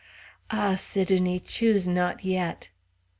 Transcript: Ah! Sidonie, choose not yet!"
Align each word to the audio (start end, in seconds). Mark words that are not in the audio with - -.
Ah! 0.49 0.77
Sidonie, 0.79 1.39
choose 1.39 1.87
not 1.87 2.25
yet!" 2.25 2.69